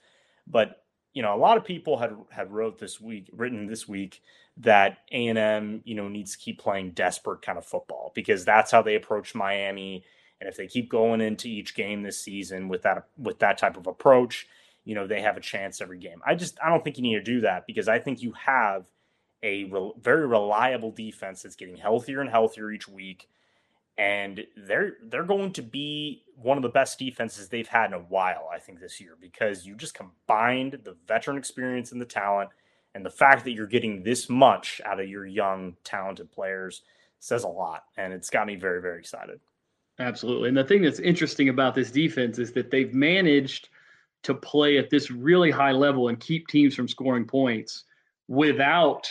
[0.47, 0.79] but
[1.13, 4.23] you know, a lot of people had had wrote this week, written this week
[4.57, 8.81] that A&M, you know, needs to keep playing desperate kind of football because that's how
[8.81, 10.05] they approach Miami.
[10.43, 13.77] And if they keep going into each game this season with that with that type
[13.77, 14.49] of approach,
[14.85, 16.21] you know, they have a chance every game.
[16.27, 18.87] I just I don't think you need to do that because I think you have
[19.45, 23.29] a re- very reliable defense that's getting healthier and healthier each week
[23.97, 28.01] and they're they're going to be one of the best defenses they've had in a
[28.01, 32.51] while I think this year because you just combined the veteran experience and the talent
[32.97, 36.83] and the fact that you're getting this much out of your young talented players
[37.21, 39.39] says a lot and it's got me very very excited.
[39.99, 40.49] Absolutely.
[40.49, 43.69] And the thing that's interesting about this defense is that they've managed–
[44.23, 47.85] to play at this really high level and keep teams from scoring points
[48.29, 49.11] without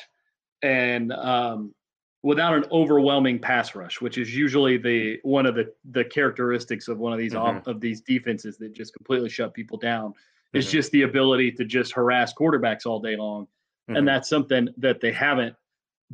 [0.62, 1.74] an um,
[2.24, 6.98] without an overwhelming pass rush, which is usually the one of the the characteristics of
[6.98, 7.58] one of these mm-hmm.
[7.58, 10.12] off, of these defenses that just completely shut people down.
[10.12, 10.60] Mm-hmm.
[10.60, 13.96] Is just the ability to just harass quarterbacks all day long, mm-hmm.
[13.96, 15.56] and that's something that they haven't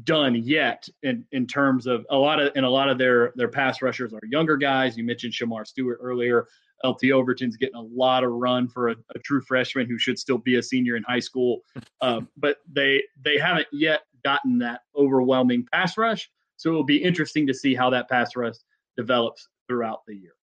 [0.04, 3.48] done yet in in terms of a lot of and a lot of their their
[3.48, 4.98] pass rushers are younger guys.
[4.98, 6.48] You mentioned Shemar Stewart earlier.
[6.84, 10.38] LT Overton's getting a lot of run for a, a true freshman who should still
[10.38, 11.62] be a senior in high school.
[12.02, 16.30] Um, but they they haven't yet gotten that overwhelming pass rush.
[16.58, 18.56] So it will be interesting to see how that pass rush
[18.96, 20.34] develops throughout the year.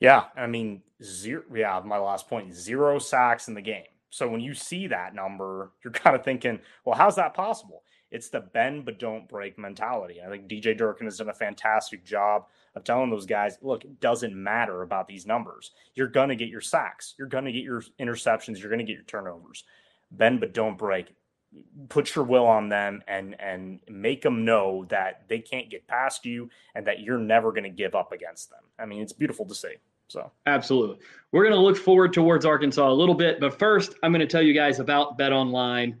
[0.00, 1.42] Yeah, I mean zero.
[1.54, 3.84] Yeah, my last point: zero sacks in the game.
[4.10, 7.82] So when you see that number, you're kind of thinking, well, how's that possible?
[8.12, 10.20] It's the bend but don't break mentality.
[10.24, 12.46] I think DJ Durkin has done a fantastic job
[12.76, 15.72] of telling those guys, look, it doesn't matter about these numbers.
[15.94, 18.84] You're going to get your sacks, you're going to get your interceptions, you're going to
[18.84, 19.64] get your turnovers.
[20.10, 21.14] Bend but don't break.
[21.88, 26.24] Put your will on them and and make them know that they can't get past
[26.24, 28.60] you and that you're never going to give up against them.
[28.78, 29.74] I mean, it's beautiful to see.
[30.08, 30.98] So absolutely,
[31.30, 34.26] we're going to look forward towards Arkansas a little bit, but first, I'm going to
[34.26, 35.96] tell you guys about BetOnline.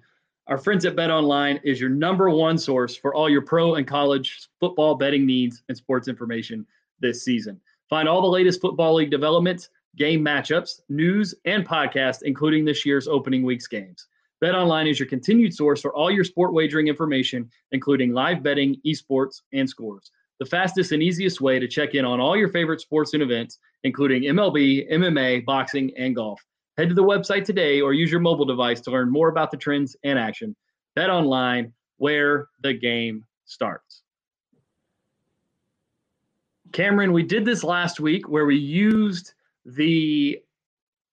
[0.48, 4.48] Our friends at BetOnline is your number one source for all your pro and college
[4.58, 6.66] football betting needs and sports information
[7.00, 7.60] this season.
[7.88, 13.06] Find all the latest football league developments, game matchups, news, and podcasts, including this year's
[13.06, 14.08] opening week's games.
[14.42, 19.42] BetOnline is your continued source for all your sport wagering information, including live betting, esports,
[19.52, 20.10] and scores
[20.42, 23.60] the fastest and easiest way to check in on all your favorite sports and events,
[23.84, 26.42] including MLB, MMA, boxing, and golf.
[26.78, 29.56] Head to the website today or use your mobile device to learn more about the
[29.56, 30.56] trends and action.
[30.96, 34.02] BetOnline, where the game starts.
[36.72, 39.34] Cameron, we did this last week where we used
[39.66, 40.40] the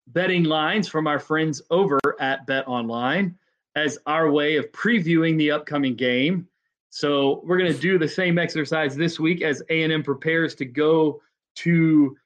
[0.07, 3.35] betting lines from our friends over at BetOnline
[3.75, 6.47] as our way of previewing the upcoming game.
[6.89, 11.21] So we're going to do the same exercise this week as A&M prepares to go
[11.55, 12.17] to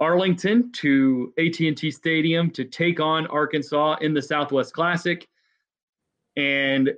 [0.00, 5.26] Arlington to AT&T Stadium to take on Arkansas in the Southwest Classic.
[6.36, 6.92] And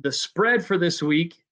[0.00, 1.42] the spread for this week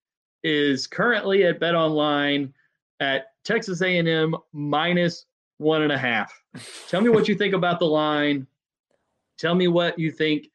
[0.42, 2.52] is currently at BetOnline
[3.00, 5.26] at Texas A&M minus
[5.58, 6.32] one and a half.
[6.88, 8.46] Tell me what you think about the line.
[9.38, 10.48] Tell me what you think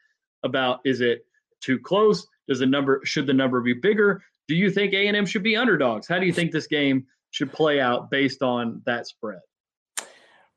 [0.44, 1.26] about is it
[1.60, 2.28] too close?
[2.48, 4.24] Does the number should the number be bigger?
[4.48, 6.08] Do you think A&M should be underdogs?
[6.08, 9.40] How do you think this game should play out based on that spread?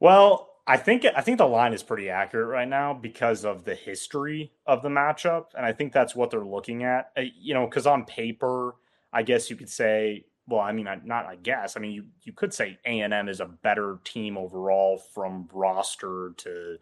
[0.00, 3.74] Well, I think I think the line is pretty accurate right now because of the
[3.74, 7.10] history of the matchup, and I think that's what they're looking at.
[7.16, 8.74] Uh, you know, because on paper,
[9.12, 12.32] I guess you could say, well, I mean, not I guess, I mean, you you
[12.32, 16.76] could say A and M is a better team overall from roster to,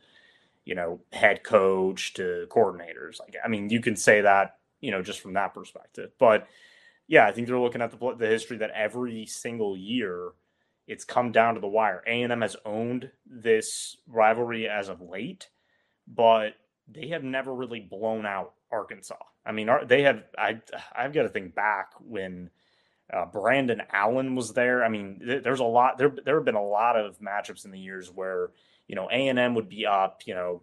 [0.65, 3.21] you know, head coach to coordinators.
[3.21, 6.49] Like, I mean, you can say that, you know, just from that perspective, but
[7.09, 10.31] yeah, I think they're looking at the the history that every single year
[10.87, 12.03] it's come down to the wire.
[12.07, 15.49] A and M has owned this rivalry as of late,
[16.07, 16.55] but
[16.89, 19.17] they have never really blown out Arkansas.
[19.45, 20.23] I mean, they have.
[20.39, 20.61] I
[20.95, 22.51] I've got to think back when
[23.13, 24.85] uh, Brandon Allen was there.
[24.85, 25.99] I mean, th- there's a lot.
[25.99, 28.51] There there have been a lot of matchups in the years where
[28.89, 30.63] you know A and M would be up, you know,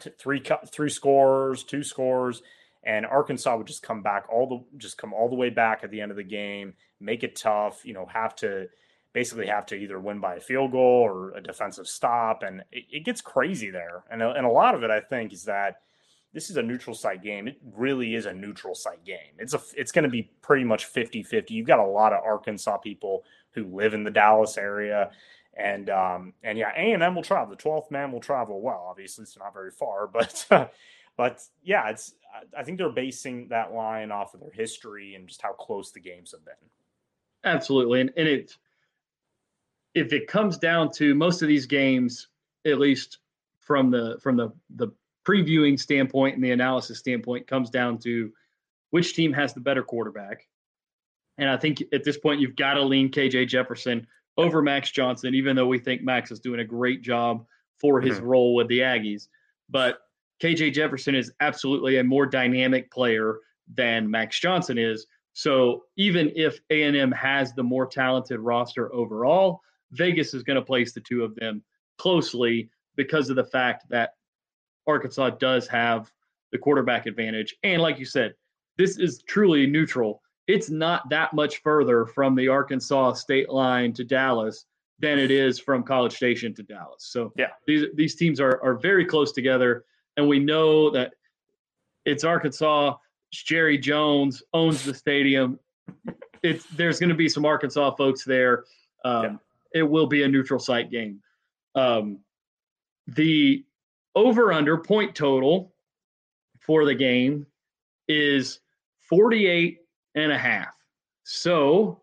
[0.00, 2.42] t- three three scores, two scores,
[2.84, 5.90] and Arkansas would just come back all the just come all the way back at
[5.90, 7.84] the end of the game, make it tough.
[7.84, 8.68] You know, have to
[9.12, 12.84] basically have to either win by a field goal or a defensive stop, and it,
[12.90, 14.04] it gets crazy there.
[14.10, 15.80] And and a lot of it, I think, is that
[16.32, 17.48] this is a neutral site game.
[17.48, 19.34] It really is a neutral site game.
[19.38, 21.50] It's a it's going to be pretty much 50-50.
[21.50, 25.10] You've got a lot of Arkansas people who live in the Dallas area.
[25.56, 27.50] And um, and yeah, A and M will travel.
[27.50, 28.86] The twelfth man will travel well.
[28.88, 30.46] Obviously, it's not very far, but
[31.16, 32.14] but yeah, it's
[32.56, 36.00] I think they're basing that line off of their history and just how close the
[36.00, 36.54] games have been.
[37.44, 38.56] Absolutely, and and it
[39.94, 42.28] if it comes down to most of these games,
[42.66, 43.18] at least
[43.60, 44.88] from the from the the
[45.26, 48.32] previewing standpoint and the analysis standpoint, comes down to
[48.90, 50.46] which team has the better quarterback.
[51.38, 55.34] And I think at this point you've got to lean KJ Jefferson over Max Johnson,
[55.34, 57.44] even though we think Max is doing a great job
[57.78, 58.26] for his mm-hmm.
[58.26, 59.28] role with the Aggies.
[59.68, 60.00] But
[60.42, 63.38] KJ Jefferson is absolutely a more dynamic player
[63.72, 65.06] than Max Johnson is.
[65.32, 69.60] So even if A&M has the more talented roster overall,
[69.92, 71.62] Vegas is going to place the two of them
[71.98, 74.14] closely because of the fact that
[74.86, 76.10] Arkansas does have
[76.52, 77.56] the quarterback advantage.
[77.62, 78.34] And like you said,
[78.76, 80.22] this is truly neutral.
[80.46, 84.64] It's not that much further from the Arkansas state line to Dallas
[84.98, 87.06] than it is from College Station to Dallas.
[87.06, 89.84] So yeah, these these teams are are very close together,
[90.16, 91.14] and we know that
[92.04, 92.96] it's Arkansas.
[93.32, 95.60] Jerry Jones owns the stadium.
[96.42, 98.64] It's there's going to be some Arkansas folks there.
[99.04, 99.36] Um, yeah
[99.74, 101.20] it will be a neutral site game.
[101.74, 102.20] Um,
[103.06, 103.64] the
[104.14, 105.72] over under point total
[106.60, 107.46] for the game
[108.08, 108.60] is
[109.08, 109.78] 48
[110.14, 110.74] and a half.
[111.24, 112.02] So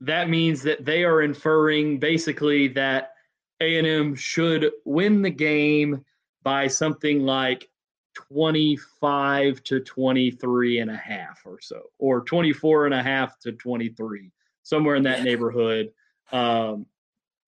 [0.00, 3.12] that means that they are inferring basically that
[3.60, 6.04] A&M should win the game
[6.42, 7.68] by something like
[8.14, 14.30] 25 to 23 and a half or so or 24 and a half to 23
[14.62, 15.90] somewhere in that neighborhood
[16.32, 16.86] um,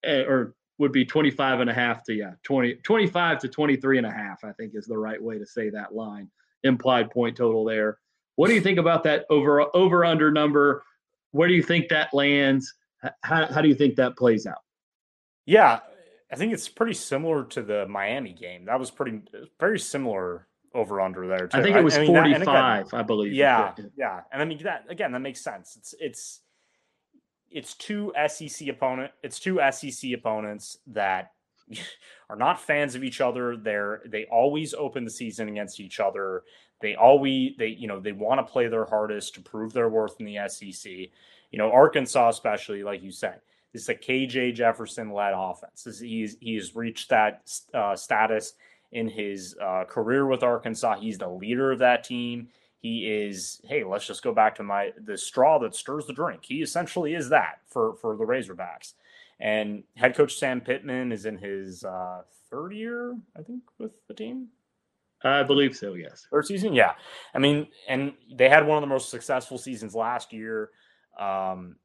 [0.03, 4.07] eh, or would be 25 and a half to yeah 20 25 to 23 and
[4.07, 6.29] a half i think is the right way to say that line
[6.63, 7.99] implied point total there
[8.35, 10.83] What do you think about that over over under number?
[11.31, 12.73] Where do you think that lands?
[13.21, 14.61] How, how do you think that plays out?
[15.45, 15.79] Yeah,
[16.31, 18.65] I think it's pretty similar to the Miami game.
[18.65, 19.21] That was pretty
[19.59, 21.47] very similar over under there.
[21.47, 21.57] Too.
[21.57, 23.33] I think it was I, I mean, 45, again, I believe.
[23.33, 24.21] Yeah, yeah.
[24.31, 25.75] And I mean that again, that makes sense.
[25.77, 26.41] It's it's
[27.53, 31.31] it's two SEC opponent, it's two SEC opponents that
[32.29, 33.55] are not fans of each other.
[33.55, 36.43] They're they always open the season against each other.
[36.81, 40.19] They always they you know they want to play their hardest to prove their worth
[40.19, 40.91] in the SEC.
[40.91, 43.39] You know Arkansas, especially like you said,
[43.71, 45.83] this is a KJ Jefferson led offense.
[45.83, 48.53] This, he's he's reached that uh, status
[48.91, 50.99] in his uh, career with Arkansas.
[50.99, 52.49] He's the leader of that team.
[52.83, 56.41] He is, hey, let's just go back to my the straw that stirs the drink.
[56.43, 58.95] He essentially is that for for the Razorbacks.
[59.39, 64.13] And head coach Sam Pittman is in his uh, third year, I think, with the
[64.13, 64.49] team.
[65.23, 65.93] I believe so.
[65.93, 66.73] Yes, third season.
[66.73, 66.91] Yeah,
[67.33, 70.69] I mean, and they had one of the most successful seasons last year.
[71.17, 71.77] Um,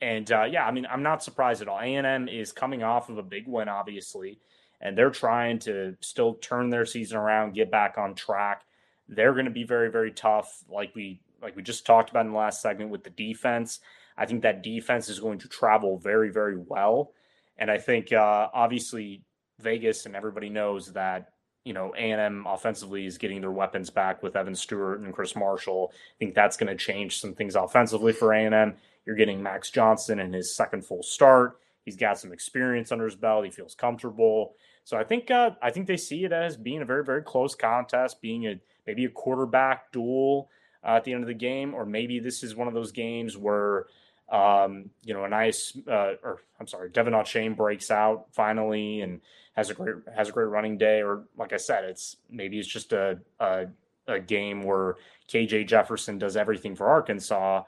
[0.00, 1.78] and uh, yeah, I mean, I'm not surprised at all.
[1.78, 4.38] A and M is coming off of a big win, obviously,
[4.80, 8.62] and they're trying to still turn their season around, get back on track.
[9.08, 12.32] They're going to be very, very tough, like we like we just talked about in
[12.32, 13.80] the last segment with the defense.
[14.16, 17.12] I think that defense is going to travel very, very well.
[17.58, 19.22] And I think uh, obviously
[19.60, 21.32] Vegas and everybody knows that
[21.64, 25.92] you know A&M offensively is getting their weapons back with Evan Stewart and Chris Marshall.
[25.92, 28.74] I think that's going to change some things offensively for A&M.
[29.06, 31.58] You're getting Max Johnson in his second full start.
[31.84, 33.44] He's got some experience under his belt.
[33.44, 34.54] He feels comfortable.
[34.84, 37.54] So I think uh, I think they see it as being a very very close
[37.54, 40.50] contest, being a maybe a quarterback duel
[40.84, 43.36] uh, at the end of the game, or maybe this is one of those games
[43.36, 43.86] where
[44.28, 49.20] um, you know, Ainias, uh, or I'm sorry, De'Von Achane breaks out finally and
[49.54, 51.02] has a great has a great running day.
[51.02, 53.66] Or like I said, it's maybe it's just a a,
[54.08, 54.96] a game where
[55.28, 57.64] KJ Jefferson does everything for Arkansas,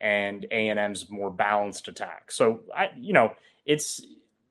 [0.00, 2.32] and A and M's more balanced attack.
[2.32, 3.32] So I, you know,
[3.64, 4.04] it's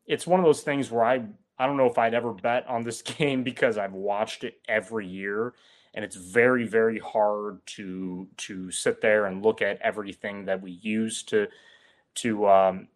[0.07, 1.25] it's one of those things where I
[1.57, 5.07] I don't know if I'd ever bet on this game because I've watched it every
[5.07, 5.53] year
[5.99, 10.71] and it's very very hard to to sit there and look at everything that we
[10.81, 11.45] use to
[12.15, 12.87] to um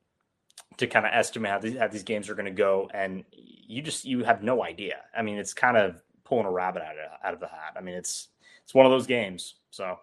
[0.78, 3.82] to kind of estimate how these, how these games are going to go and you
[3.82, 5.02] just you have no idea.
[5.14, 7.74] I mean it's kind of pulling a rabbit out of, out of the hat.
[7.76, 8.30] I mean it's
[8.64, 10.00] it's one of those games so.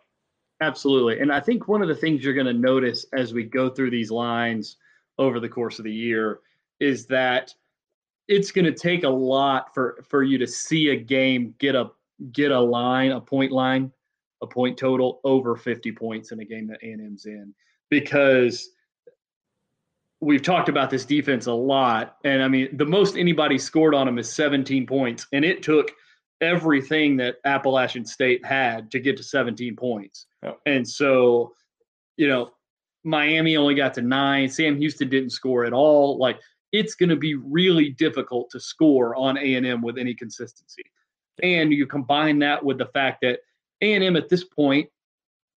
[0.61, 3.71] Absolutely and i think one of the things you're going to notice as we go
[3.71, 4.77] through these lines
[5.17, 6.41] over the course of the year
[6.81, 7.55] is that
[8.29, 11.91] it's going to take a lot for for you to see a game get a
[12.33, 13.93] get a line, a point line,
[14.43, 17.55] a point total over 50 points in a game that A&M's in
[17.91, 18.71] because
[20.21, 22.17] we've talked about this defense a lot.
[22.25, 25.27] And I mean, the most anybody scored on them is 17 points.
[25.33, 25.91] And it took
[26.41, 30.27] everything that Appalachian State had to get to 17 points.
[30.67, 31.53] And so,
[32.17, 32.51] you know,
[33.05, 34.49] Miami only got to nine.
[34.49, 36.19] Sam Houston didn't score at all.
[36.19, 36.39] Like,
[36.73, 40.83] it's going to be really difficult to score on A&M with any consistency
[41.43, 43.41] and you combine that with the fact that
[43.81, 44.89] A&M at this point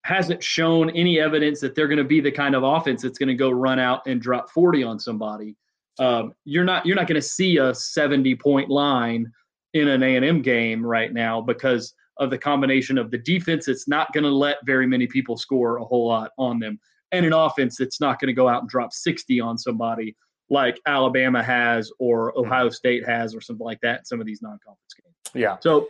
[0.04, 3.28] hasn't shown any evidence that they're going to be the kind of offense that's going
[3.28, 5.56] to go run out and drop 40 on somebody.
[5.98, 9.30] Um, you're not you're not going to see a 70 point line
[9.74, 14.12] in an A&M game right now because of the combination of the defense that's not
[14.12, 16.78] going to let very many people score a whole lot on them
[17.12, 20.16] and an offense that's not going to go out and drop 60 on somebody
[20.54, 22.40] like Alabama has or hmm.
[22.40, 25.14] Ohio State has or something like that in some of these non-conference games.
[25.34, 25.58] Yeah.
[25.60, 25.88] So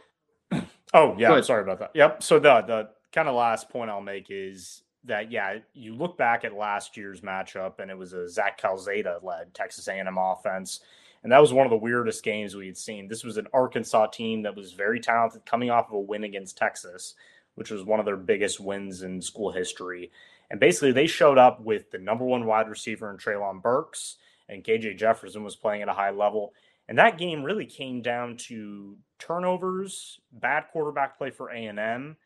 [0.95, 1.91] Oh, yeah, sorry about that.
[1.95, 2.23] Yep.
[2.23, 6.45] So the the kind of last point I'll make is that yeah, you look back
[6.45, 10.81] at last year's matchup and it was a Zach Calzada led Texas A&M offense.
[11.25, 13.09] And that was one of the weirdest games we had seen.
[13.09, 16.57] This was an Arkansas team that was very talented coming off of a win against
[16.57, 17.15] Texas,
[17.55, 20.12] which was one of their biggest wins in school history.
[20.51, 24.17] And basically, they showed up with the number one wide receiver in Treylon Burks
[24.49, 26.53] and KJ Jefferson was playing at a high level.
[26.88, 32.16] And that game really came down to turnovers, bad quarterback play for A and M.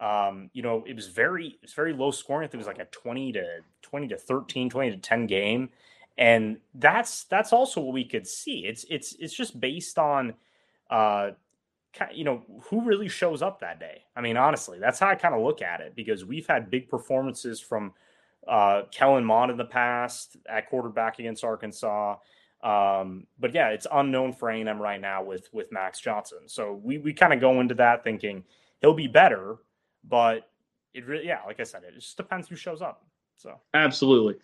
[0.00, 2.44] Um, you know, it was very it's very low scoring.
[2.44, 3.44] I think it was like a 20 to
[3.82, 5.70] 20 to 13, 20 to 10 game.
[6.18, 8.66] And that's that's also what we could see.
[8.66, 10.34] It's it's it's just based on
[10.90, 11.30] uh
[12.12, 14.02] you know who really shows up that day.
[14.16, 16.88] I mean, honestly, that's how I kind of look at it because we've had big
[16.88, 17.92] performances from
[18.48, 22.16] uh, Kellen Mond in the past at quarterback against Arkansas.
[22.62, 26.40] Um, but yeah, it's unknown for A&M right now with with Max Johnson.
[26.46, 28.44] So we we kind of go into that thinking
[28.80, 29.56] he'll be better,
[30.02, 30.48] but
[30.94, 33.04] it really yeah, like I said, it just depends who shows up.
[33.36, 34.36] So absolutely,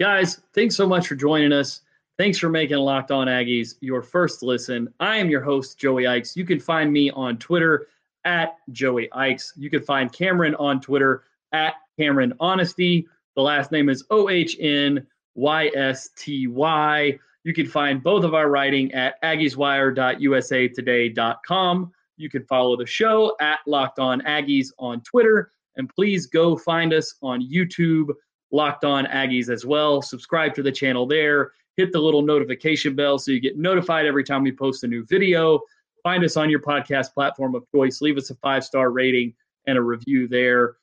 [0.00, 1.82] guys, thanks so much for joining us.
[2.18, 4.92] Thanks for making Locked On Aggies your first listen.
[4.98, 6.36] I am your host Joey Ikes.
[6.36, 7.86] You can find me on Twitter
[8.24, 9.52] at Joey Ikes.
[9.56, 13.06] You can find Cameron on Twitter at Cameron Ohnysty.
[13.38, 17.16] The last name is O H N Y S T Y.
[17.44, 21.92] You can find both of our writing at aggieswire.usatoday.com.
[22.16, 25.52] You can follow the show at Locked On Aggies on Twitter.
[25.76, 28.08] And please go find us on YouTube,
[28.50, 30.02] Locked On Aggies as well.
[30.02, 31.52] Subscribe to the channel there.
[31.76, 35.06] Hit the little notification bell so you get notified every time we post a new
[35.06, 35.60] video.
[36.02, 38.00] Find us on your podcast platform of choice.
[38.00, 39.32] Leave us a five star rating
[39.68, 40.74] and a review there.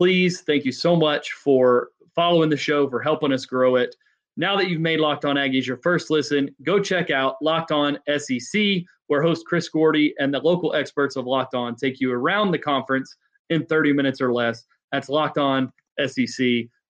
[0.00, 3.94] Please, thank you so much for following the show, for helping us grow it.
[4.38, 7.98] Now that you've made Locked On Aggies your first listen, go check out Locked On
[8.16, 12.50] SEC, where host Chris Gordy and the local experts of Locked On take you around
[12.50, 13.14] the conference
[13.50, 14.64] in 30 minutes or less.
[14.90, 15.70] That's Locked On
[16.06, 16.46] SEC.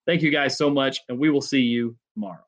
[0.06, 2.44] Thank you guys so much, and we will see you tomorrow.